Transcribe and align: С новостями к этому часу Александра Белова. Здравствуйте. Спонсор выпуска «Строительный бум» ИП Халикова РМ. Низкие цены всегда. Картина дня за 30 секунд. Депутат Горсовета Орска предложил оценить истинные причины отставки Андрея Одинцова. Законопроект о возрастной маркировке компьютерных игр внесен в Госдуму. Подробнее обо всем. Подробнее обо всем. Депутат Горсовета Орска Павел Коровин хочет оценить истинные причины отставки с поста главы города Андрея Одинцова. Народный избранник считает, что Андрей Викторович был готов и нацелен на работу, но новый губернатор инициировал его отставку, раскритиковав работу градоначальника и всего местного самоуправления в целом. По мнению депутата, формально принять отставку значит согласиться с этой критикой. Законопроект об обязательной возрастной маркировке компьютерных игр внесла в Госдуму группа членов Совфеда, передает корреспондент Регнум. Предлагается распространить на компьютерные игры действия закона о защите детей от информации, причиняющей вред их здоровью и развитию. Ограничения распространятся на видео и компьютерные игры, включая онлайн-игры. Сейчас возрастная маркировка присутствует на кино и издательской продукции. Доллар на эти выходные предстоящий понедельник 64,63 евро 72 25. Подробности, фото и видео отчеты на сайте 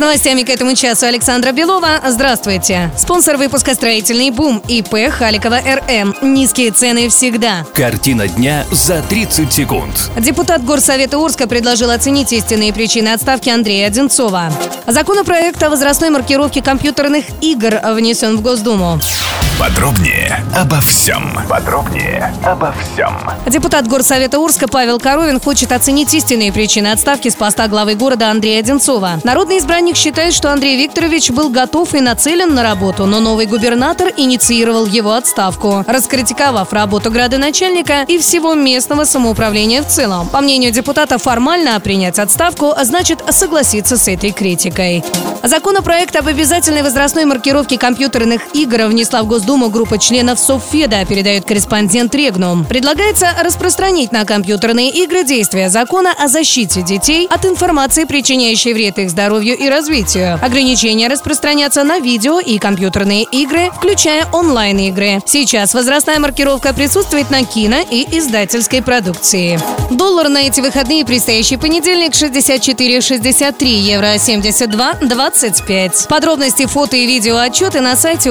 С 0.00 0.02
новостями 0.02 0.44
к 0.44 0.48
этому 0.48 0.74
часу 0.74 1.04
Александра 1.04 1.52
Белова. 1.52 2.00
Здравствуйте. 2.08 2.90
Спонсор 2.96 3.36
выпуска 3.36 3.74
«Строительный 3.74 4.30
бум» 4.30 4.62
ИП 4.66 5.10
Халикова 5.10 5.60
РМ. 5.60 6.14
Низкие 6.22 6.70
цены 6.70 7.10
всегда. 7.10 7.66
Картина 7.74 8.26
дня 8.26 8.64
за 8.72 9.02
30 9.02 9.52
секунд. 9.52 10.10
Депутат 10.16 10.64
Горсовета 10.64 11.22
Орска 11.22 11.46
предложил 11.46 11.90
оценить 11.90 12.32
истинные 12.32 12.72
причины 12.72 13.08
отставки 13.08 13.50
Андрея 13.50 13.88
Одинцова. 13.88 14.50
Законопроект 14.86 15.62
о 15.62 15.68
возрастной 15.68 16.08
маркировке 16.08 16.62
компьютерных 16.62 17.26
игр 17.42 17.78
внесен 17.92 18.38
в 18.38 18.40
Госдуму. 18.40 18.98
Подробнее 19.60 20.42
обо 20.56 20.80
всем. 20.80 21.38
Подробнее 21.46 22.34
обо 22.42 22.72
всем. 22.72 23.14
Депутат 23.46 23.86
Горсовета 23.86 24.42
Орска 24.42 24.66
Павел 24.66 24.98
Коровин 24.98 25.38
хочет 25.38 25.70
оценить 25.72 26.14
истинные 26.14 26.50
причины 26.50 26.86
отставки 26.86 27.28
с 27.28 27.34
поста 27.34 27.68
главы 27.68 27.94
города 27.94 28.30
Андрея 28.30 28.60
Одинцова. 28.60 29.20
Народный 29.22 29.58
избранник 29.58 29.96
считает, 29.96 30.32
что 30.32 30.50
Андрей 30.50 30.78
Викторович 30.78 31.32
был 31.32 31.50
готов 31.50 31.94
и 31.94 32.00
нацелен 32.00 32.54
на 32.54 32.62
работу, 32.62 33.04
но 33.04 33.20
новый 33.20 33.44
губернатор 33.44 34.10
инициировал 34.16 34.86
его 34.86 35.12
отставку, 35.12 35.84
раскритиковав 35.86 36.72
работу 36.72 37.10
градоначальника 37.10 38.04
и 38.08 38.18
всего 38.18 38.54
местного 38.54 39.04
самоуправления 39.04 39.82
в 39.82 39.88
целом. 39.88 40.26
По 40.30 40.40
мнению 40.40 40.72
депутата, 40.72 41.18
формально 41.18 41.78
принять 41.80 42.18
отставку 42.18 42.74
значит 42.82 43.22
согласиться 43.28 43.98
с 43.98 44.08
этой 44.08 44.30
критикой. 44.30 45.04
Законопроект 45.42 46.16
об 46.16 46.28
обязательной 46.28 46.82
возрастной 46.82 47.26
маркировке 47.26 47.76
компьютерных 47.76 48.54
игр 48.54 48.86
внесла 48.86 49.22
в 49.22 49.26
Госдуму 49.26 49.49
группа 49.68 49.98
членов 49.98 50.38
Совфеда, 50.38 51.04
передает 51.04 51.44
корреспондент 51.44 52.14
Регнум. 52.14 52.64
Предлагается 52.64 53.28
распространить 53.42 54.12
на 54.12 54.24
компьютерные 54.24 54.90
игры 54.90 55.24
действия 55.24 55.68
закона 55.68 56.12
о 56.16 56.28
защите 56.28 56.82
детей 56.82 57.26
от 57.30 57.44
информации, 57.44 58.04
причиняющей 58.04 58.72
вред 58.72 58.98
их 58.98 59.10
здоровью 59.10 59.56
и 59.56 59.68
развитию. 59.68 60.38
Ограничения 60.42 61.08
распространятся 61.08 61.84
на 61.84 61.98
видео 61.98 62.38
и 62.38 62.58
компьютерные 62.58 63.24
игры, 63.24 63.70
включая 63.74 64.26
онлайн-игры. 64.32 65.20
Сейчас 65.26 65.74
возрастная 65.74 66.18
маркировка 66.18 66.72
присутствует 66.72 67.30
на 67.30 67.44
кино 67.44 67.78
и 67.90 68.06
издательской 68.18 68.82
продукции. 68.82 69.58
Доллар 69.90 70.28
на 70.28 70.42
эти 70.42 70.60
выходные 70.60 71.04
предстоящий 71.04 71.56
понедельник 71.56 72.12
64,63 72.12 73.66
евро 73.66 74.16
72 74.18 74.94
25. 75.02 76.06
Подробности, 76.08 76.66
фото 76.66 76.96
и 76.96 77.06
видео 77.06 77.36
отчеты 77.38 77.80
на 77.80 77.96
сайте 77.96 78.30